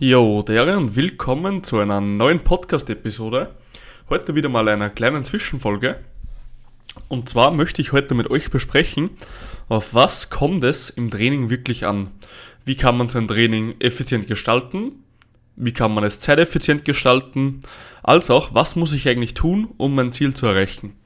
Jo, 0.00 0.42
Dere 0.42 0.76
und 0.76 0.96
willkommen 0.96 1.62
zu 1.62 1.78
einer 1.78 2.00
neuen 2.00 2.40
Podcast-Episode. 2.40 3.54
Heute 4.10 4.34
wieder 4.34 4.48
mal 4.48 4.68
einer 4.68 4.90
kleinen 4.90 5.24
Zwischenfolge. 5.24 6.00
Und 7.06 7.28
zwar 7.28 7.52
möchte 7.52 7.80
ich 7.80 7.92
heute 7.92 8.16
mit 8.16 8.28
euch 8.28 8.50
besprechen, 8.50 9.10
auf 9.68 9.94
was 9.94 10.30
kommt 10.30 10.64
es 10.64 10.90
im 10.90 11.12
Training 11.12 11.48
wirklich 11.48 11.86
an? 11.86 12.10
Wie 12.64 12.74
kann 12.74 12.98
man 12.98 13.08
sein 13.08 13.28
Training 13.28 13.76
effizient 13.78 14.26
gestalten? 14.26 15.04
Wie 15.54 15.72
kann 15.72 15.94
man 15.94 16.02
es 16.02 16.18
zeiteffizient 16.18 16.84
gestalten? 16.84 17.60
Als 18.02 18.30
auch, 18.30 18.52
was 18.52 18.74
muss 18.74 18.92
ich 18.94 19.08
eigentlich 19.08 19.34
tun, 19.34 19.68
um 19.76 19.94
mein 19.94 20.10
Ziel 20.10 20.34
zu 20.34 20.46
erreichen? 20.46 20.96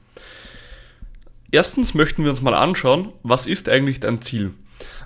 Erstens 1.51 1.93
möchten 1.93 2.23
wir 2.23 2.31
uns 2.31 2.41
mal 2.41 2.55
anschauen, 2.55 3.13
was 3.21 3.45
ist 3.45 3.69
eigentlich 3.69 3.99
dein 3.99 4.23
Ziel? 4.23 4.55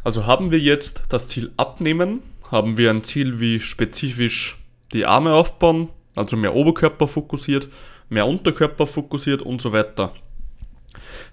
Also 0.05 0.25
haben 0.25 0.51
wir 0.51 0.59
jetzt 0.59 1.03
das 1.09 1.27
Ziel 1.27 1.51
abnehmen, 1.57 2.21
haben 2.51 2.77
wir 2.77 2.89
ein 2.89 3.03
Ziel 3.03 3.39
wie 3.39 3.59
spezifisch 3.59 4.57
die 4.93 5.05
Arme 5.05 5.33
aufbauen, 5.33 5.89
also 6.15 6.37
mehr 6.37 6.55
Oberkörper 6.55 7.07
fokussiert, 7.07 7.67
mehr 8.09 8.27
Unterkörper 8.27 8.87
fokussiert 8.87 9.41
und 9.41 9.61
so 9.61 9.71
weiter. 9.71 10.13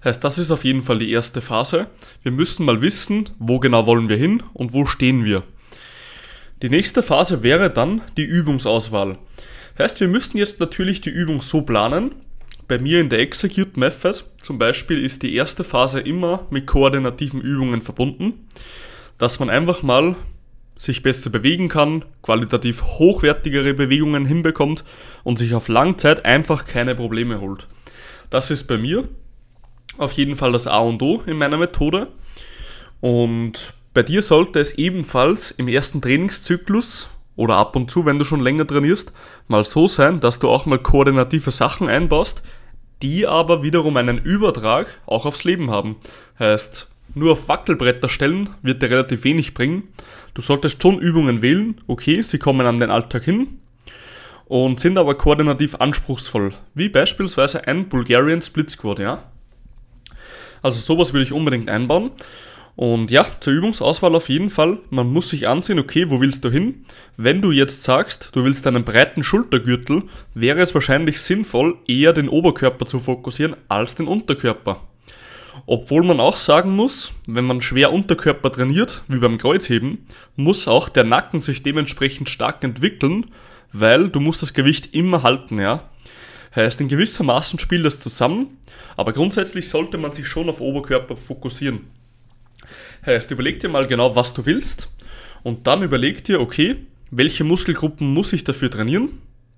Heißt, 0.03 0.23
das 0.23 0.37
ist 0.37 0.51
auf 0.51 0.63
jeden 0.63 0.81
Fall 0.81 0.99
die 0.99 1.11
erste 1.11 1.41
Phase. 1.41 1.87
Wir 2.23 2.31
müssen 2.31 2.65
mal 2.65 2.81
wissen, 2.81 3.29
wo 3.37 3.59
genau 3.59 3.85
wollen 3.85 4.09
wir 4.09 4.17
hin 4.17 4.41
und 4.53 4.73
wo 4.73 4.85
stehen 4.85 5.23
wir. 5.23 5.43
Die 6.61 6.69
nächste 6.69 7.03
Phase 7.03 7.43
wäre 7.43 7.69
dann 7.69 8.01
die 8.17 8.23
Übungsauswahl. 8.23 9.17
Heißt, 9.77 9.99
wir 9.99 10.07
müssten 10.07 10.37
jetzt 10.37 10.59
natürlich 10.59 11.01
die 11.01 11.09
Übung 11.09 11.41
so 11.41 11.61
planen. 11.61 12.15
Bei 12.67 12.77
mir 12.77 12.99
in 12.99 13.09
der 13.09 13.19
Execute 13.19 13.77
Method 13.77 14.19
zum 14.41 14.57
Beispiel 14.57 15.03
ist 15.03 15.23
die 15.23 15.35
erste 15.35 15.63
Phase 15.63 15.99
immer 15.99 16.47
mit 16.51 16.67
koordinativen 16.67 17.41
Übungen 17.41 17.81
verbunden, 17.81 18.47
dass 19.17 19.39
man 19.39 19.49
einfach 19.49 19.83
mal 19.83 20.15
sich 20.81 21.03
besser 21.03 21.29
bewegen 21.29 21.69
kann, 21.69 22.03
qualitativ 22.23 22.81
hochwertigere 22.81 23.75
Bewegungen 23.75 24.25
hinbekommt 24.25 24.83
und 25.23 25.37
sich 25.37 25.53
auf 25.53 25.67
Langzeit 25.67 26.25
einfach 26.25 26.65
keine 26.65 26.95
Probleme 26.95 27.39
holt. 27.39 27.67
Das 28.31 28.49
ist 28.49 28.63
bei 28.63 28.79
mir 28.79 29.07
auf 29.99 30.13
jeden 30.13 30.35
Fall 30.35 30.53
das 30.53 30.65
A 30.65 30.79
und 30.79 30.99
O 31.03 31.21
in 31.27 31.37
meiner 31.37 31.57
Methode. 31.57 32.07
Und 32.99 33.75
bei 33.93 34.01
dir 34.01 34.23
sollte 34.23 34.59
es 34.59 34.71
ebenfalls 34.71 35.51
im 35.51 35.67
ersten 35.67 36.01
Trainingszyklus 36.01 37.11
oder 37.35 37.57
ab 37.57 37.75
und 37.75 37.91
zu, 37.91 38.07
wenn 38.07 38.17
du 38.17 38.25
schon 38.25 38.41
länger 38.41 38.65
trainierst, 38.65 39.13
mal 39.47 39.63
so 39.63 39.85
sein, 39.85 40.19
dass 40.19 40.39
du 40.39 40.49
auch 40.49 40.65
mal 40.65 40.79
koordinative 40.79 41.51
Sachen 41.51 41.89
einbaust, 41.89 42.41
die 43.03 43.27
aber 43.27 43.61
wiederum 43.61 43.97
einen 43.97 44.17
Übertrag 44.17 44.87
auch 45.05 45.27
aufs 45.27 45.43
Leben 45.43 45.69
haben. 45.69 45.97
Heißt, 46.39 46.90
nur 47.13 47.33
auf 47.33 47.47
Wackelbretter 47.47 48.09
stellen 48.09 48.49
wird 48.61 48.81
dir 48.81 48.89
relativ 48.89 49.23
wenig 49.23 49.53
bringen. 49.53 49.83
Du 50.33 50.41
solltest 50.41 50.81
schon 50.81 50.99
Übungen 50.99 51.41
wählen, 51.41 51.75
okay, 51.87 52.21
sie 52.21 52.39
kommen 52.39 52.65
an 52.65 52.79
den 52.79 52.91
Alltag 52.91 53.23
hin 53.25 53.59
und 54.45 54.79
sind 54.79 54.97
aber 54.97 55.15
koordinativ 55.15 55.75
anspruchsvoll, 55.75 56.53
wie 56.73 56.89
beispielsweise 56.89 57.67
ein 57.67 57.89
Bulgarian 57.89 58.41
Split 58.41 58.69
Squat, 58.69 58.99
ja. 58.99 59.23
Also 60.61 60.79
sowas 60.79 61.13
würde 61.13 61.23
ich 61.23 61.31
unbedingt 61.31 61.69
einbauen. 61.69 62.11
Und 62.75 63.11
ja, 63.11 63.25
zur 63.41 63.53
Übungsauswahl 63.53 64.15
auf 64.15 64.29
jeden 64.29 64.49
Fall, 64.49 64.79
man 64.89 65.11
muss 65.11 65.29
sich 65.29 65.47
ansehen, 65.47 65.79
okay, 65.79 66.09
wo 66.09 66.21
willst 66.21 66.43
du 66.43 66.49
hin? 66.49 66.85
Wenn 67.17 67.41
du 67.41 67.51
jetzt 67.51 67.83
sagst, 67.83 68.29
du 68.33 68.43
willst 68.43 68.65
einen 68.65 68.83
breiten 68.83 69.23
Schultergürtel, 69.23 70.03
wäre 70.33 70.61
es 70.61 70.73
wahrscheinlich 70.73 71.21
sinnvoll, 71.21 71.77
eher 71.87 72.13
den 72.13 72.29
Oberkörper 72.29 72.85
zu 72.85 72.99
fokussieren 72.99 73.55
als 73.67 73.95
den 73.95 74.07
Unterkörper. 74.07 74.81
Obwohl 75.65 76.03
man 76.03 76.19
auch 76.19 76.35
sagen 76.35 76.75
muss, 76.75 77.13
wenn 77.27 77.45
man 77.45 77.61
schwer 77.61 77.91
Unterkörper 77.91 78.51
trainiert, 78.51 79.03
wie 79.07 79.19
beim 79.19 79.37
Kreuzheben, 79.37 80.05
muss 80.35 80.67
auch 80.67 80.89
der 80.89 81.03
Nacken 81.03 81.41
sich 81.41 81.63
dementsprechend 81.63 82.29
stark 82.29 82.63
entwickeln, 82.63 83.27
weil 83.73 84.09
du 84.09 84.19
musst 84.19 84.41
das 84.41 84.53
Gewicht 84.53 84.93
immer 84.93 85.23
halten, 85.23 85.59
ja. 85.59 85.89
Heißt, 86.55 86.81
in 86.81 86.89
gewissermaßen 86.89 87.59
spielt 87.59 87.85
das 87.85 87.99
zusammen, 87.99 88.57
aber 88.97 89.13
grundsätzlich 89.13 89.69
sollte 89.69 89.97
man 89.97 90.11
sich 90.11 90.27
schon 90.27 90.49
auf 90.49 90.59
Oberkörper 90.59 91.15
fokussieren. 91.15 91.87
Heißt, 93.05 93.31
überleg 93.31 93.59
dir 93.59 93.69
mal 93.69 93.87
genau, 93.87 94.15
was 94.15 94.33
du 94.33 94.45
willst 94.45 94.89
und 95.43 95.67
dann 95.67 95.81
überleg 95.81 96.23
dir, 96.23 96.41
okay, 96.41 96.77
welche 97.09 97.43
Muskelgruppen 97.43 98.13
muss 98.13 98.33
ich 98.33 98.43
dafür 98.43 98.69
trainieren, 98.69 99.09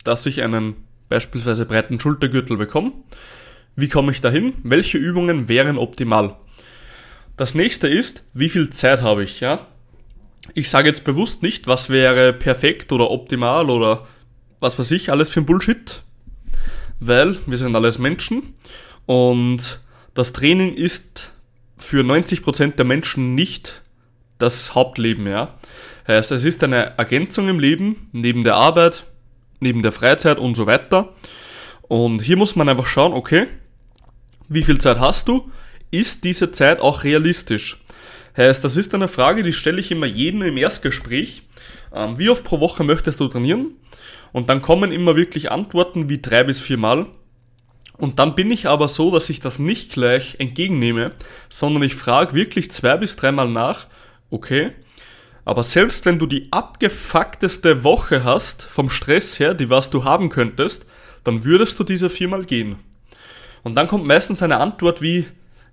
dass 0.04 0.26
ich 0.26 0.42
einen 0.42 0.76
beispielsweise 1.10 1.66
breiten 1.66 2.00
Schultergürtel 2.00 2.58
bekomme 2.58 2.94
wie 3.76 3.90
komme 3.90 4.12
ich 4.12 4.22
dahin? 4.22 4.54
Welche 4.64 4.98
Übungen 4.98 5.50
wären 5.50 5.78
optimal? 5.78 6.36
Das 7.38 7.56
nächste 7.56 7.88
ist, 7.88 8.24
wie 8.34 8.50
viel 8.50 8.70
Zeit 8.70 9.02
habe 9.02 9.24
ich, 9.24 9.40
ja? 9.40 9.66
Ich 10.54 10.70
sage 10.70 10.88
jetzt 10.88 11.04
bewusst 11.04 11.42
nicht, 11.42 11.68
was 11.68 11.90
wäre 11.90 12.34
perfekt 12.34 12.92
oder 12.92 13.10
optimal 13.10 13.70
oder 13.70 14.08
was 14.60 14.78
weiß 14.78 14.92
ich, 14.92 15.10
alles 15.10 15.30
für 15.30 15.40
ein 15.40 15.46
Bullshit. 15.46 16.04
Weil 17.00 17.38
wir 17.46 17.58
sind 17.58 17.76
alles 17.76 17.98
Menschen 17.98 18.54
und 19.06 19.80
das 20.14 20.34
Training 20.34 20.76
ist 20.76 21.34
für 21.78 22.02
90% 22.02 22.76
der 22.76 22.86
Menschen 22.86 23.36
nicht 23.36 23.82
das 24.38 24.76
Hauptleben, 24.76 25.28
ja. 25.28 25.58
Heißt, 26.08 26.32
es 26.32 26.44
ist 26.44 26.64
eine 26.64 26.98
Ergänzung 26.98 27.50
im 27.50 27.60
Leben, 27.60 28.10
neben 28.12 28.44
der 28.44 28.56
Arbeit, 28.56 29.06
neben 29.60 29.82
der 29.82 29.92
Freizeit 29.92 30.38
und 30.38 30.56
so 30.56 30.66
weiter. 30.66 31.14
Und 31.88 32.22
hier 32.22 32.38
muss 32.38 32.56
man 32.56 32.70
einfach 32.70 32.86
schauen, 32.86 33.14
okay, 33.14 33.48
wie 34.54 34.64
viel 34.64 34.78
Zeit 34.80 35.00
hast 35.00 35.28
du? 35.28 35.52
Ist 35.92 36.24
diese 36.24 36.52
Zeit 36.52 36.80
auch 36.80 37.04
realistisch? 37.04 37.82
Heißt, 38.36 38.64
das 38.64 38.78
ist 38.78 38.96
eine 38.96 39.08
Frage, 39.08 39.44
die 39.44 39.54
stelle 39.54 39.80
ich 39.80 39.92
immer 39.92 40.08
jedem 40.08 40.42
im 40.42 40.58
Erstgespräch. 40.58 41.44
Ähm, 41.94 42.18
wie 42.18 42.30
oft 42.30 42.44
pro 42.44 42.60
Woche 42.60 42.84
möchtest 42.84 43.20
du 43.20 43.28
trainieren? 43.28 43.76
Und 44.32 44.50
dann 44.50 44.62
kommen 44.62 44.92
immer 44.92 45.16
wirklich 45.16 45.52
Antworten 45.52 46.10
wie 46.10 46.20
drei 46.20 46.44
bis 46.44 46.60
vier 46.60 46.78
Mal. 46.78 47.06
Und 47.98 48.18
dann 48.18 48.34
bin 48.34 48.50
ich 48.50 48.68
aber 48.68 48.88
so, 48.88 49.12
dass 49.12 49.30
ich 49.30 49.40
das 49.40 49.60
nicht 49.60 49.94
gleich 49.94 50.38
entgegennehme, 50.40 51.12
sondern 51.50 51.84
ich 51.84 51.94
frage 51.94 52.34
wirklich 52.34 52.72
zwei 52.72 52.98
bis 52.98 53.16
dreimal 53.16 53.48
nach, 53.48 53.86
okay, 54.32 54.72
aber 55.46 55.64
selbst 55.64 56.06
wenn 56.06 56.20
du 56.20 56.26
die 56.26 56.48
abgefuckteste 56.52 57.84
Woche 57.84 58.24
hast, 58.24 58.64
vom 58.64 58.90
Stress 58.90 59.40
her, 59.40 59.54
die 59.54 59.70
was 59.70 59.90
du 59.90 60.04
haben 60.06 60.30
könntest, 60.30 60.88
dann 61.24 61.44
würdest 61.44 61.78
du 61.80 61.84
diese 61.84 62.10
viermal 62.10 62.46
gehen. 62.46 62.78
Und 63.64 63.76
dann 63.76 63.88
kommt 63.88 64.06
meistens 64.06 64.44
eine 64.44 64.58
Antwort 64.58 65.02
wie, 65.02 65.26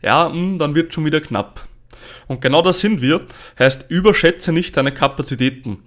ja, 0.03 0.29
mh, 0.29 0.35
hm, 0.35 0.59
dann 0.59 0.75
wird 0.75 0.95
schon 0.95 1.05
wieder 1.05 1.21
knapp. 1.21 1.67
Und 2.27 2.41
genau 2.41 2.63
das 2.63 2.81
sind 2.81 3.03
wir, 3.03 3.27
heißt 3.59 3.87
überschätze 3.91 4.53
nicht 4.53 4.77
deine 4.77 4.93
Kapazitäten. 4.93 5.79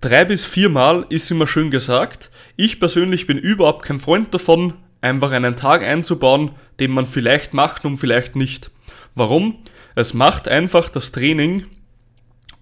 Drei 0.00 0.24
bis 0.24 0.44
viermal 0.44 1.06
ist 1.10 1.30
immer 1.30 1.46
schön 1.46 1.70
gesagt. 1.70 2.30
Ich 2.56 2.80
persönlich 2.80 3.26
bin 3.26 3.38
überhaupt 3.38 3.84
kein 3.84 4.00
Freund 4.00 4.32
davon, 4.34 4.74
einfach 5.00 5.30
einen 5.32 5.56
Tag 5.56 5.82
einzubauen, 5.82 6.52
den 6.80 6.90
man 6.90 7.06
vielleicht 7.06 7.54
macht 7.54 7.84
und 7.84 7.98
vielleicht 7.98 8.36
nicht. 8.36 8.70
Warum? 9.14 9.58
Es 9.94 10.14
macht 10.14 10.48
einfach 10.48 10.88
das 10.88 11.12
Training 11.12 11.66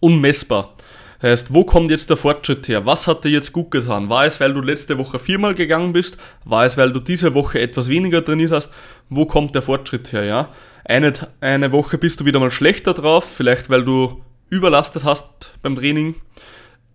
unmessbar. 0.00 0.74
Heißt, 1.22 1.52
wo 1.52 1.64
kommt 1.64 1.90
jetzt 1.90 2.08
der 2.08 2.16
Fortschritt 2.16 2.66
her? 2.68 2.86
Was 2.86 3.06
hat 3.06 3.24
dir 3.24 3.30
jetzt 3.30 3.52
gut 3.52 3.70
getan? 3.70 4.08
War 4.08 4.24
es, 4.24 4.40
weil 4.40 4.54
du 4.54 4.62
letzte 4.62 4.96
Woche 4.96 5.18
viermal 5.18 5.54
gegangen 5.54 5.92
bist? 5.92 6.16
War 6.44 6.64
es, 6.64 6.78
weil 6.78 6.92
du 6.92 7.00
diese 7.00 7.34
Woche 7.34 7.60
etwas 7.60 7.90
weniger 7.90 8.24
trainiert 8.24 8.52
hast? 8.52 8.72
Wo 9.10 9.26
kommt 9.26 9.54
der 9.54 9.60
Fortschritt 9.60 10.12
her, 10.12 10.24
ja? 10.24 10.48
Eine, 10.84 11.12
eine 11.40 11.72
Woche 11.72 11.98
bist 11.98 12.20
du 12.20 12.24
wieder 12.24 12.40
mal 12.40 12.50
schlechter 12.50 12.94
drauf, 12.94 13.24
vielleicht 13.24 13.68
weil 13.68 13.84
du 13.84 14.22
überlastet 14.48 15.04
hast 15.04 15.52
beim 15.60 15.76
Training. 15.76 16.14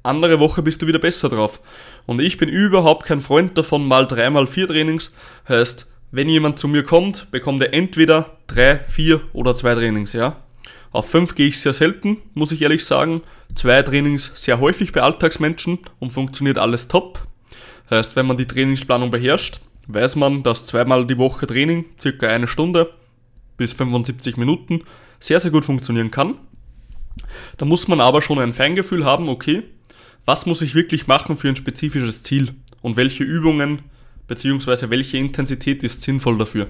Andere 0.02 0.40
Woche 0.40 0.64
bist 0.64 0.82
du 0.82 0.88
wieder 0.88 1.00
besser 1.00 1.30
drauf. 1.30 1.62
Und 2.08 2.20
ich 2.20 2.38
bin 2.38 2.50
überhaupt 2.50 3.06
kein 3.06 3.22
Freund 3.22 3.58
davon, 3.58 3.88
mal 3.88 4.08
drei, 4.08 4.30
mal 4.32 4.48
vier 4.48 4.68
Trainings. 4.68 5.12
Heißt, 5.48 5.88
wenn 6.12 6.30
jemand 6.30 6.58
zu 6.58 6.68
mir 6.68 6.84
kommt, 6.84 7.30
bekommt 7.30 7.62
er 7.62 7.74
entweder 7.74 8.38
drei, 8.48 8.80
vier 8.88 9.22
oder 9.34 9.54
zwei 9.54 9.76
Trainings, 9.76 10.14
ja? 10.14 10.38
Auf 10.96 11.10
5 11.10 11.36
gehe 11.36 11.50
ich 11.50 11.60
sehr 11.60 11.74
selten, 11.74 12.20
muss 12.36 12.54
ich 12.54 12.62
ehrlich 12.62 12.86
sagen. 12.86 13.22
Zwei 13.54 13.82
Trainings 13.82 14.32
sehr 14.34 14.62
häufig 14.62 14.94
bei 14.94 15.02
Alltagsmenschen 15.02 15.80
und 16.00 16.14
funktioniert 16.14 16.58
alles 16.58 16.88
top. 16.88 17.28
Heißt, 17.90 18.16
wenn 18.16 18.26
man 18.26 18.38
die 18.38 18.48
Trainingsplanung 18.48 19.12
beherrscht, 19.12 19.60
weiß 19.88 20.16
man, 20.16 20.44
dass 20.44 20.66
zweimal 20.66 21.06
die 21.06 21.18
Woche 21.18 21.48
Training, 21.48 21.84
circa 22.00 22.28
eine 22.28 22.48
Stunde 22.48 22.94
bis 23.58 23.74
75 23.74 24.38
Minuten, 24.38 24.84
sehr, 25.20 25.42
sehr 25.42 25.52
gut 25.52 25.66
funktionieren 25.66 26.12
kann. 26.12 26.36
Da 27.58 27.66
muss 27.66 27.90
man 27.90 28.00
aber 28.00 28.22
schon 28.22 28.40
ein 28.40 28.54
Feingefühl 28.54 29.04
haben, 29.04 29.28
okay, 29.28 29.64
was 30.24 30.46
muss 30.46 30.62
ich 30.62 30.76
wirklich 30.76 31.08
machen 31.08 31.36
für 31.36 31.50
ein 31.50 31.58
spezifisches 31.58 32.24
Ziel 32.24 32.56
und 32.82 32.96
welche 32.96 33.26
Übungen 33.26 33.82
bzw. 34.30 34.90
welche 34.90 35.18
Intensität 35.18 35.84
ist 35.84 36.04
sinnvoll 36.04 36.38
dafür. 36.38 36.68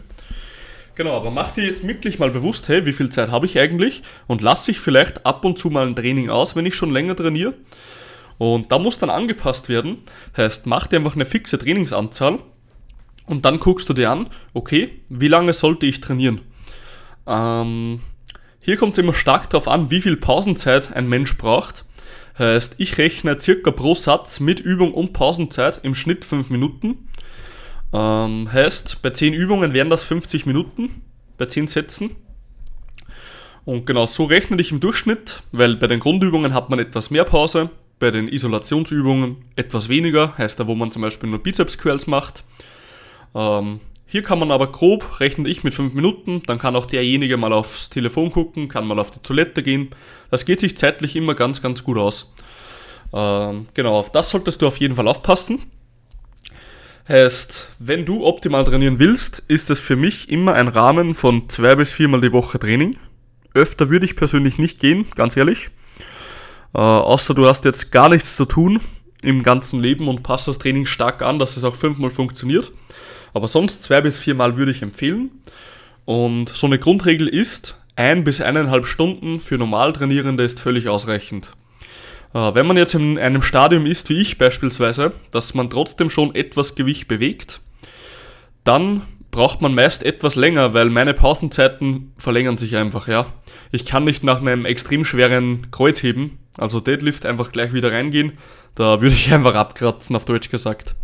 Genau, 0.96 1.18
aber 1.18 1.30
mach 1.30 1.52
dir 1.52 1.66
jetzt 1.66 1.86
wirklich 1.86 2.20
mal 2.20 2.32
bewusst, 2.32 2.70
hey, 2.70 2.86
wie 2.86 2.94
viel 2.94 3.10
Zeit 3.10 3.30
habe 3.30 3.46
ich 3.46 3.60
eigentlich 3.60 4.02
und 4.28 4.42
lass 4.42 4.68
ich 4.70 4.80
vielleicht 4.80 5.26
ab 5.26 5.44
und 5.44 5.60
zu 5.60 5.70
mal 5.70 5.86
ein 5.86 5.96
Training 5.96 6.30
aus, 6.30 6.56
wenn 6.56 6.66
ich 6.66 6.76
schon 6.76 6.92
länger 6.92 7.16
trainiere. 7.16 7.54
Und 8.38 8.72
da 8.72 8.80
muss 8.80 8.98
dann 8.98 9.10
angepasst 9.10 9.68
werden. 9.68 9.98
Heißt, 10.36 10.66
mach 10.66 10.88
dir 10.88 10.98
einfach 10.98 11.16
eine 11.16 11.26
fixe 11.26 11.58
Trainingsanzahl 11.58 12.40
und 13.28 13.44
dann 13.44 13.60
guckst 13.60 13.90
du 13.90 13.94
dir 13.94 14.10
an, 14.10 14.30
okay, 14.54 15.02
wie 15.10 15.28
lange 15.28 15.54
sollte 15.54 15.86
ich 15.86 16.00
trainieren? 16.00 16.42
Ähm, 17.28 18.00
hier 18.60 18.78
kommt 18.78 18.94
es 18.94 18.98
immer 18.98 19.14
stark 19.14 19.50
darauf 19.50 19.68
an, 19.68 19.92
wie 19.92 20.02
viel 20.02 20.16
Pausenzeit 20.16 20.94
ein 20.96 21.08
Mensch 21.10 21.38
braucht. 21.38 21.84
Heißt, 22.38 22.76
ich 22.78 22.98
rechne 22.98 23.40
circa 23.40 23.72
pro 23.72 23.96
Satz 23.96 24.40
mit 24.40 24.60
Übung 24.60 24.94
und 24.94 25.14
Pausenzeit 25.14 25.80
im 25.84 25.96
Schnitt 25.96 26.24
5 26.24 26.50
Minuten. 26.50 27.08
Ähm, 27.96 28.52
heißt, 28.52 29.02
bei 29.02 29.12
10 29.12 29.34
Übungen 29.34 29.72
wären 29.72 29.90
das 29.90 30.04
50 30.04 30.46
Minuten, 30.46 31.02
bei 31.38 31.46
10 31.46 31.68
Sätzen. 31.68 32.18
Und 33.64 33.86
genau 33.86 34.06
so 34.06 34.26
rechne 34.26 34.60
ich 34.60 34.72
im 34.72 34.82
Durchschnitt, 34.82 35.44
weil 35.54 35.78
bei 35.78 35.88
den 35.88 36.02
Grundübungen 36.02 36.54
hat 36.54 36.70
man 36.70 36.80
etwas 36.80 37.10
mehr 37.10 37.24
Pause, 37.24 37.70
bei 37.98 38.12
den 38.12 38.28
Isolationsübungen 38.28 39.38
etwas 39.56 39.88
weniger, 39.88 40.38
heißt 40.38 40.60
da, 40.60 40.68
wo 40.68 40.76
man 40.76 40.92
zum 40.92 41.04
Beispiel 41.04 41.30
nur 41.30 41.40
Bizeps-Curls 41.42 42.06
macht. 42.06 42.44
Ähm, 43.34 43.80
hier 44.06 44.24
kann 44.24 44.40
man 44.40 44.52
aber 44.52 44.72
grob, 44.72 45.22
rechne 45.22 45.48
ich 45.48 45.64
mit 45.64 45.74
5 45.74 45.94
Minuten, 45.94 46.44
dann 46.46 46.60
kann 46.60 46.76
auch 46.76 46.86
derjenige 46.86 47.38
mal 47.38 47.54
aufs 47.54 47.90
Telefon 47.90 48.30
gucken, 48.30 48.68
kann 48.68 48.86
mal 48.86 49.00
auf 49.00 49.10
die 49.10 49.20
Toilette 49.20 49.64
gehen. 49.64 49.90
Das 50.30 50.44
geht 50.44 50.60
sich 50.60 50.78
zeitlich 50.78 51.16
immer 51.16 51.34
ganz, 51.34 51.62
ganz 51.62 51.84
gut 51.84 51.98
aus. 51.98 52.32
Ähm, 53.14 53.68
genau, 53.74 53.98
auf 53.98 54.12
das 54.12 54.30
solltest 54.32 54.62
du 54.62 54.68
auf 54.68 54.78
jeden 54.78 54.96
Fall 54.96 55.08
aufpassen. 55.08 55.62
Heißt, 57.08 57.70
wenn 57.78 58.04
du 58.04 58.26
optimal 58.26 58.64
trainieren 58.64 58.98
willst, 58.98 59.44
ist 59.48 59.70
es 59.70 59.80
für 59.80 59.96
mich 59.96 60.30
immer 60.30 60.54
ein 60.54 60.68
Rahmen 60.68 61.14
von 61.14 61.48
zwei 61.50 61.76
bis 61.76 61.92
viermal 61.92 62.22
die 62.22 62.34
Woche 62.34 62.58
Training. 62.58 62.98
Öfter 63.54 63.92
würde 63.92 64.06
ich 64.06 64.16
persönlich 64.16 64.58
nicht 64.58 64.80
gehen, 64.80 65.06
ganz 65.14 65.38
ehrlich. 65.38 65.70
Äh, 66.74 66.80
außer 66.80 67.36
du 67.36 67.46
hast 67.46 67.66
jetzt 67.66 67.92
gar 67.92 68.10
nichts 68.10 68.36
zu 68.36 68.46
tun 68.46 68.80
im 69.22 69.44
ganzen 69.44 69.80
Leben 69.80 70.08
und 70.08 70.24
passt 70.24 70.48
das 70.48 70.58
Training 70.58 70.88
stark 70.88 71.22
an, 71.22 71.38
dass 71.38 71.58
es 71.58 71.64
auch 71.64 71.76
fünfmal 71.76 72.10
funktioniert. 72.10 72.72
Aber 73.36 73.48
sonst 73.48 73.84
zwei 73.84 74.02
bis 74.02 74.18
viermal 74.18 74.58
würde 74.58 74.72
ich 74.72 74.82
empfehlen. 74.82 75.30
Und 76.06 76.50
so 76.50 76.66
eine 76.66 76.80
Grundregel 76.80 77.28
ist, 77.28 77.80
ein 77.96 78.24
bis 78.24 78.42
eineinhalb 78.42 78.88
Stunden 78.88 79.40
für 79.40 79.60
normal 79.60 79.94
Trainierende 79.94 80.44
ist 80.44 80.60
völlig 80.60 80.90
ausreichend. 80.90 81.54
Äh, 82.36 82.54
wenn 82.54 82.68
man 82.68 82.78
jetzt 82.78 82.94
in 82.94 83.18
einem 83.18 83.42
Stadium 83.42 83.86
ist, 83.86 84.10
wie 84.10 84.22
ich 84.22 84.38
beispielsweise, 84.38 85.14
dass 85.32 85.54
man 85.54 85.70
trotzdem 85.70 86.10
schon 86.10 86.36
etwas 86.36 86.76
Gewicht 86.76 87.08
bewegt, 87.08 87.62
dann 88.66 89.04
braucht 89.32 89.62
man 89.62 89.74
meist 89.74 90.04
etwas 90.04 90.36
länger, 90.36 90.74
weil 90.74 90.90
meine 90.90 91.14
Pausenzeiten 91.14 92.14
verlängern 92.18 92.58
sich 92.58 92.76
einfach, 92.76 93.08
ja. 93.08 93.26
Ich 93.72 93.86
kann 93.86 94.04
nicht 94.04 94.24
nach 94.24 94.42
einem 94.42 94.66
extrem 94.66 95.06
schweren 95.06 95.72
Kreuzheben, 95.72 96.38
also 96.58 96.80
Deadlift, 96.80 97.26
einfach 97.26 97.52
gleich 97.52 97.74
wieder 97.74 97.92
reingehen. 97.92 98.34
Da 98.76 99.02
würde 99.02 99.16
ich 99.16 99.34
einfach 99.34 99.56
abkratzen, 99.56 100.16
auf 100.16 100.26
Deutsch 100.26 100.50
gesagt. 100.50 100.96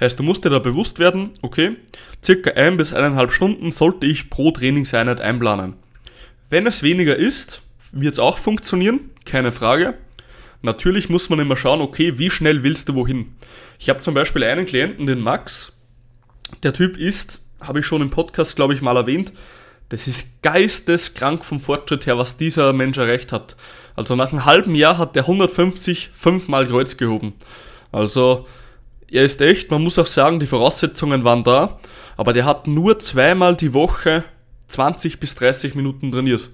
Heißt, 0.00 0.18
du 0.18 0.22
musst 0.22 0.44
dir 0.44 0.50
da 0.50 0.60
bewusst 0.60 0.98
werden, 0.98 1.30
okay, 1.42 1.76
circa 2.24 2.52
ein 2.52 2.76
bis 2.76 2.92
eineinhalb 2.92 3.32
Stunden 3.32 3.72
sollte 3.72 4.06
ich 4.06 4.30
pro 4.30 4.52
Trainingseinheit 4.52 5.20
einplanen. 5.20 5.74
Wenn 6.50 6.66
es 6.66 6.82
weniger 6.82 7.16
ist, 7.16 7.62
wird 7.90 8.12
es 8.12 8.18
auch 8.18 8.38
funktionieren, 8.38 9.10
keine 9.24 9.50
Frage. 9.50 9.94
Natürlich 10.62 11.08
muss 11.08 11.30
man 11.30 11.38
immer 11.38 11.56
schauen, 11.56 11.80
okay, 11.80 12.18
wie 12.18 12.30
schnell 12.30 12.62
willst 12.62 12.88
du 12.88 12.94
wohin? 12.94 13.34
Ich 13.78 13.88
habe 13.88 14.00
zum 14.00 14.14
Beispiel 14.14 14.44
einen 14.44 14.66
Klienten, 14.66 15.06
den 15.06 15.20
Max. 15.20 15.72
Der 16.62 16.72
Typ 16.72 16.96
ist 16.96 17.40
habe 17.60 17.80
ich 17.80 17.86
schon 17.86 18.02
im 18.02 18.10
Podcast, 18.10 18.56
glaube 18.56 18.74
ich, 18.74 18.82
mal 18.82 18.96
erwähnt. 18.96 19.32
Das 19.88 20.06
ist 20.06 20.42
geisteskrank 20.42 21.44
vom 21.44 21.60
Fortschritt 21.60 22.06
her, 22.06 22.18
was 22.18 22.36
dieser 22.36 22.72
Mensch 22.72 22.98
erreicht 22.98 23.32
hat. 23.32 23.56
Also 23.96 24.14
nach 24.16 24.30
einem 24.30 24.44
halben 24.44 24.74
Jahr 24.74 24.98
hat 24.98 25.16
der 25.16 25.22
150 25.22 26.10
fünfmal 26.14 26.66
Kreuz 26.66 26.96
gehoben. 26.96 27.34
Also 27.90 28.46
er 29.10 29.24
ist 29.24 29.40
echt, 29.40 29.70
man 29.70 29.82
muss 29.82 29.98
auch 29.98 30.06
sagen, 30.06 30.40
die 30.40 30.46
Voraussetzungen 30.46 31.24
waren 31.24 31.42
da, 31.42 31.80
aber 32.16 32.32
der 32.32 32.44
hat 32.44 32.66
nur 32.66 32.98
zweimal 32.98 33.56
die 33.56 33.72
Woche 33.72 34.24
20 34.68 35.18
bis 35.18 35.34
30 35.36 35.74
Minuten 35.74 36.12
trainiert. 36.12 36.50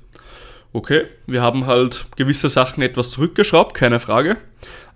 Okay, 0.75 1.05
wir 1.29 1.41
haben 1.41 1.67
halt 1.67 2.07
gewisse 2.17 2.49
Sachen 2.49 2.83
etwas 2.83 3.13
zurückgeschraubt, 3.13 3.75
keine 3.75 4.01
Frage. 4.01 4.39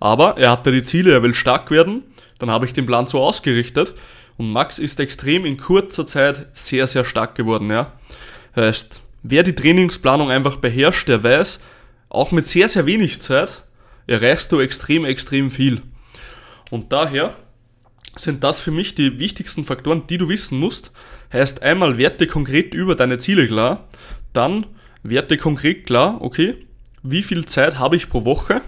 Aber 0.00 0.36
er 0.36 0.50
hatte 0.50 0.72
die 0.72 0.82
Ziele, 0.82 1.12
er 1.12 1.22
will 1.22 1.34
stark 1.34 1.70
werden. 1.70 2.02
Dann 2.40 2.50
habe 2.50 2.66
ich 2.66 2.72
den 2.72 2.84
Plan 2.84 3.06
so 3.06 3.20
ausgerichtet, 3.20 3.94
und 4.36 4.50
Max 4.50 4.80
ist 4.80 4.98
extrem 4.98 5.44
in 5.44 5.56
kurzer 5.56 6.04
Zeit 6.04 6.48
sehr, 6.52 6.88
sehr 6.88 7.04
stark 7.04 7.36
geworden, 7.36 7.70
ja. 7.70 7.92
Heißt, 8.56 9.02
wer 9.22 9.44
die 9.44 9.54
Trainingsplanung 9.54 10.32
einfach 10.32 10.56
beherrscht, 10.56 11.06
der 11.06 11.22
weiß, 11.22 11.60
auch 12.08 12.32
mit 12.32 12.44
sehr, 12.44 12.68
sehr 12.68 12.84
wenig 12.84 13.20
Zeit 13.20 13.62
erreichst 14.08 14.50
du 14.50 14.58
extrem, 14.58 15.04
extrem 15.04 15.48
viel. 15.48 15.82
Und 16.70 16.92
daher 16.92 17.36
sind 18.16 18.42
das 18.42 18.58
für 18.58 18.72
mich 18.72 18.96
die 18.96 19.20
wichtigsten 19.20 19.64
Faktoren, 19.64 20.08
die 20.08 20.18
du 20.18 20.28
wissen 20.28 20.58
musst. 20.58 20.90
Heißt 21.32 21.62
einmal 21.62 21.98
werte 21.98 22.26
konkret 22.26 22.74
über 22.74 22.96
deine 22.96 23.18
Ziele 23.18 23.46
klar, 23.46 23.88
dann 24.32 24.66
werte 25.02 25.36
konkret 25.36 25.86
klar, 25.86 26.18
okay, 26.20 26.66
wie 27.02 27.22
viel 27.22 27.44
Zeit 27.46 27.78
habe 27.78 27.96
ich 27.96 28.10
pro 28.10 28.24
Woche 28.24 28.62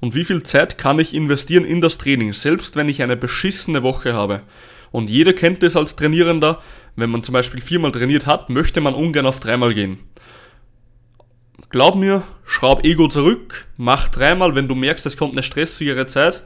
und 0.00 0.14
wie 0.14 0.24
viel 0.24 0.42
Zeit 0.42 0.78
kann 0.78 0.98
ich 0.98 1.14
investieren 1.14 1.64
in 1.64 1.80
das 1.80 1.98
Training, 1.98 2.32
selbst 2.32 2.76
wenn 2.76 2.88
ich 2.88 3.02
eine 3.02 3.16
beschissene 3.16 3.82
Woche 3.82 4.14
habe. 4.14 4.42
Und 4.90 5.08
jeder 5.08 5.32
kennt 5.32 5.62
es 5.62 5.76
als 5.76 5.96
Trainierender, 5.96 6.60
wenn 6.96 7.10
man 7.10 7.22
zum 7.22 7.32
Beispiel 7.32 7.60
viermal 7.60 7.92
trainiert 7.92 8.26
hat, 8.26 8.50
möchte 8.50 8.80
man 8.80 8.94
ungern 8.94 9.26
auf 9.26 9.40
dreimal 9.40 9.74
gehen. 9.74 9.98
Glaub 11.70 11.94
mir, 11.94 12.24
schraub 12.44 12.84
Ego 12.84 13.06
zurück, 13.08 13.66
mach 13.76 14.08
dreimal, 14.08 14.54
wenn 14.56 14.66
du 14.66 14.74
merkst, 14.74 15.06
es 15.06 15.16
kommt 15.16 15.32
eine 15.32 15.44
stressigere 15.44 16.06
Zeit. 16.06 16.42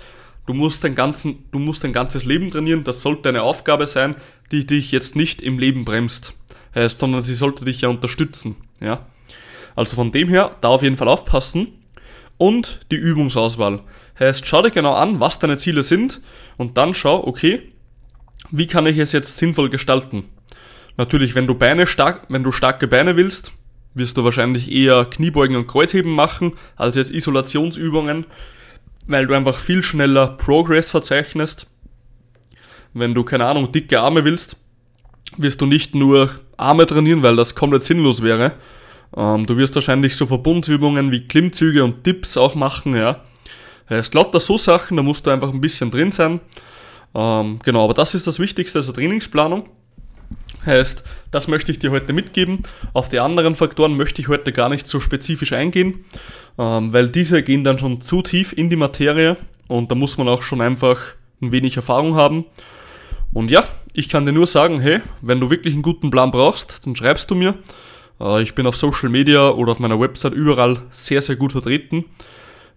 Du 0.46 0.52
musst 0.52 0.84
dein, 0.84 0.94
ganzen, 0.94 1.46
du 1.50 1.58
musst 1.58 1.82
dein 1.82 1.94
ganzes 1.94 2.26
Leben 2.26 2.50
trainieren, 2.50 2.84
das 2.84 3.00
sollte 3.00 3.30
eine 3.30 3.42
Aufgabe 3.42 3.86
sein, 3.86 4.16
die 4.52 4.66
dich 4.66 4.92
jetzt 4.92 5.16
nicht 5.16 5.40
im 5.40 5.58
Leben 5.58 5.86
bremst. 5.86 6.34
Heißt, 6.74 6.98
sondern 6.98 7.22
sie 7.22 7.34
sollte 7.34 7.64
dich 7.64 7.80
ja 7.80 7.88
unterstützen. 7.88 8.56
Ja? 8.80 9.06
Also 9.74 9.96
von 9.96 10.12
dem 10.12 10.28
her, 10.28 10.56
da 10.60 10.68
auf 10.68 10.82
jeden 10.82 10.96
Fall 10.96 11.08
aufpassen. 11.08 11.68
Und 12.36 12.80
die 12.90 12.96
Übungsauswahl. 12.96 13.80
Heißt, 14.18 14.46
schau 14.46 14.62
dir 14.62 14.70
genau 14.70 14.94
an, 14.94 15.20
was 15.20 15.38
deine 15.38 15.56
Ziele 15.56 15.82
sind 15.82 16.20
und 16.56 16.76
dann 16.76 16.94
schau, 16.94 17.26
okay, 17.26 17.72
wie 18.50 18.66
kann 18.66 18.86
ich 18.86 18.98
es 18.98 19.12
jetzt 19.12 19.36
sinnvoll 19.36 19.70
gestalten? 19.70 20.24
Natürlich, 20.96 21.34
wenn 21.34 21.46
du 21.46 21.54
Beine 21.54 21.86
stark, 21.86 22.26
wenn 22.28 22.44
du 22.44 22.52
starke 22.52 22.86
Beine 22.86 23.16
willst, 23.16 23.52
wirst 23.94 24.16
du 24.16 24.24
wahrscheinlich 24.24 24.70
eher 24.70 25.04
Kniebeugen 25.04 25.56
und 25.56 25.66
Kreuzheben 25.66 26.12
machen, 26.12 26.52
als 26.76 26.96
jetzt 26.96 27.10
Isolationsübungen, 27.10 28.26
weil 29.06 29.26
du 29.26 29.34
einfach 29.34 29.58
viel 29.58 29.82
schneller 29.82 30.28
Progress 30.28 30.90
verzeichnest. 30.90 31.66
Wenn 32.92 33.14
du, 33.14 33.24
keine 33.24 33.46
Ahnung, 33.46 33.72
dicke 33.72 34.00
Arme 34.00 34.24
willst, 34.24 34.56
wirst 35.36 35.60
du 35.60 35.66
nicht 35.66 35.94
nur 35.94 36.30
Arme 36.56 36.86
trainieren, 36.86 37.22
weil 37.22 37.36
das 37.36 37.54
komplett 37.54 37.82
sinnlos 37.82 38.22
wäre. 38.22 38.52
Ähm, 39.16 39.46
du 39.46 39.56
wirst 39.56 39.74
wahrscheinlich 39.74 40.16
so 40.16 40.26
Verbundsübungen 40.26 41.10
wie 41.10 41.26
Klimmzüge 41.26 41.84
und 41.84 42.04
Dips 42.06 42.36
auch 42.36 42.54
machen, 42.54 42.96
ja. 42.96 43.20
Es 43.86 44.08
ist 44.08 44.14
lauter 44.14 44.40
so 44.40 44.56
Sachen, 44.56 44.96
da 44.96 45.02
musst 45.02 45.26
du 45.26 45.30
einfach 45.30 45.50
ein 45.52 45.60
bisschen 45.60 45.90
drin 45.90 46.10
sein. 46.10 46.40
Ähm, 47.14 47.58
genau, 47.62 47.84
aber 47.84 47.94
das 47.94 48.14
ist 48.14 48.26
das 48.26 48.38
Wichtigste, 48.38 48.78
also 48.78 48.92
Trainingsplanung. 48.92 49.68
Heißt, 50.64 51.04
das 51.30 51.48
möchte 51.48 51.70
ich 51.70 51.78
dir 51.78 51.90
heute 51.90 52.12
mitgeben. 52.12 52.62
Auf 52.94 53.10
die 53.10 53.20
anderen 53.20 53.54
Faktoren 53.54 53.96
möchte 53.96 54.22
ich 54.22 54.28
heute 54.28 54.52
gar 54.52 54.70
nicht 54.70 54.86
so 54.86 54.98
spezifisch 54.98 55.52
eingehen, 55.52 56.06
ähm, 56.58 56.92
weil 56.92 57.10
diese 57.10 57.42
gehen 57.42 57.64
dann 57.64 57.78
schon 57.78 58.00
zu 58.00 58.22
tief 58.22 58.52
in 58.52 58.70
die 58.70 58.76
Materie 58.76 59.36
und 59.68 59.90
da 59.90 59.94
muss 59.94 60.16
man 60.16 60.28
auch 60.28 60.42
schon 60.42 60.62
einfach 60.62 60.98
ein 61.42 61.52
wenig 61.52 61.76
Erfahrung 61.76 62.14
haben. 62.14 62.46
Und 63.34 63.50
ja, 63.50 63.64
ich 63.92 64.08
kann 64.08 64.24
dir 64.24 64.32
nur 64.32 64.46
sagen, 64.46 64.80
hey, 64.80 65.00
wenn 65.20 65.40
du 65.40 65.50
wirklich 65.50 65.74
einen 65.74 65.82
guten 65.82 66.10
Plan 66.10 66.30
brauchst, 66.30 66.86
dann 66.86 66.96
schreibst 66.96 67.30
du 67.30 67.34
mir. 67.34 67.54
Äh, 68.20 68.42
ich 68.42 68.54
bin 68.54 68.66
auf 68.66 68.76
Social 68.76 69.08
Media 69.08 69.50
oder 69.50 69.72
auf 69.72 69.78
meiner 69.78 70.00
Website 70.00 70.32
überall 70.32 70.78
sehr, 70.90 71.22
sehr 71.22 71.36
gut 71.36 71.52
vertreten. 71.52 72.04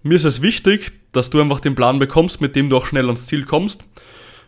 Mir 0.03 0.15
ist 0.15 0.25
es 0.25 0.41
wichtig, 0.41 0.91
dass 1.11 1.29
du 1.29 1.41
einfach 1.41 1.59
den 1.59 1.75
Plan 1.75 1.99
bekommst, 1.99 2.41
mit 2.41 2.55
dem 2.55 2.69
du 2.69 2.77
auch 2.77 2.85
schnell 2.85 3.05
ans 3.05 3.25
Ziel 3.25 3.45
kommst. 3.45 3.83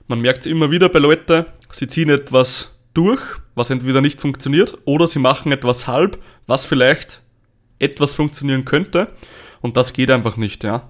Man 0.07 0.21
merkt 0.21 0.41
es 0.41 0.45
immer 0.45 0.71
wieder 0.71 0.89
bei 0.89 0.99
Leuten, 0.99 1.45
sie 1.71 1.87
ziehen 1.87 2.09
etwas 2.09 2.79
durch, 2.93 3.21
was 3.55 3.69
entweder 3.69 4.01
nicht 4.01 4.19
funktioniert, 4.21 4.77
oder 4.85 5.07
sie 5.07 5.19
machen 5.19 5.51
etwas 5.51 5.87
halb, 5.87 6.23
was 6.47 6.65
vielleicht 6.65 7.21
etwas 7.77 8.13
funktionieren 8.13 8.65
könnte. 8.65 9.09
Und 9.61 9.77
das 9.77 9.93
geht 9.93 10.11
einfach 10.11 10.37
nicht, 10.37 10.63
ja. 10.63 10.89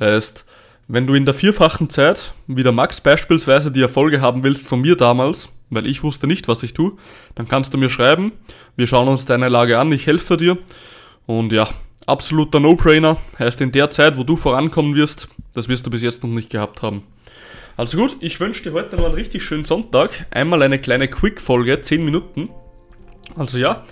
Heißt, 0.00 0.46
wenn 0.88 1.06
du 1.06 1.14
in 1.14 1.24
der 1.24 1.34
vierfachen 1.34 1.90
Zeit, 1.90 2.34
wie 2.46 2.62
der 2.62 2.72
Max 2.72 3.00
beispielsweise, 3.00 3.70
die 3.70 3.82
Erfolge 3.82 4.20
haben 4.20 4.42
willst 4.42 4.66
von 4.66 4.80
mir 4.80 4.96
damals, 4.96 5.48
weil 5.70 5.86
ich 5.86 6.02
wusste 6.02 6.26
nicht, 6.26 6.48
was 6.48 6.62
ich 6.62 6.74
tue, 6.74 6.92
dann 7.34 7.48
kannst 7.48 7.74
du 7.74 7.78
mir 7.78 7.90
schreiben. 7.90 8.32
Wir 8.76 8.86
schauen 8.86 9.08
uns 9.08 9.24
deine 9.24 9.48
Lage 9.48 9.78
an, 9.78 9.92
ich 9.92 10.06
helfe 10.06 10.36
dir. 10.36 10.58
Und 11.26 11.52
ja, 11.52 11.68
absoluter 12.06 12.60
No-Brainer. 12.60 13.16
Heißt, 13.38 13.60
in 13.60 13.72
der 13.72 13.90
Zeit, 13.90 14.16
wo 14.16 14.24
du 14.24 14.36
vorankommen 14.36 14.94
wirst, 14.94 15.28
das 15.54 15.68
wirst 15.68 15.86
du 15.86 15.90
bis 15.90 16.02
jetzt 16.02 16.22
noch 16.22 16.30
nicht 16.30 16.50
gehabt 16.50 16.82
haben. 16.82 17.02
Also 17.76 17.98
gut, 17.98 18.16
ich 18.20 18.40
wünsche 18.40 18.62
dir 18.62 18.72
heute 18.72 18.96
noch 18.96 19.04
einen 19.04 19.14
richtig 19.14 19.44
schönen 19.44 19.64
Sonntag. 19.64 20.26
Einmal 20.30 20.62
eine 20.62 20.78
kleine 20.78 21.08
Quick-Folge, 21.08 21.80
10 21.80 22.04
Minuten. 22.04 22.48
Also 23.36 23.58
ja, 23.58 23.84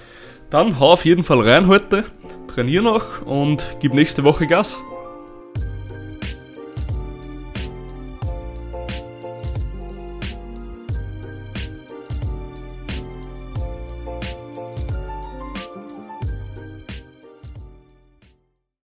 dann 0.49 0.78
hau 0.78 0.93
auf 0.93 1.04
jeden 1.04 1.25
Fall 1.25 1.40
rein 1.40 1.66
heute, 1.66 2.04
trainier 2.49 2.81
noch 2.81 3.23
und 3.23 3.76
gib 3.81 3.93
nächste 3.93 4.25
Woche 4.25 4.47
Gas. 4.47 4.78